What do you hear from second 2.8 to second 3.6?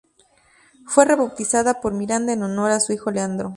hijo Leandro.